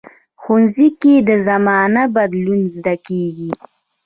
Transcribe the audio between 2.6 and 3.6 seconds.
زده کېږي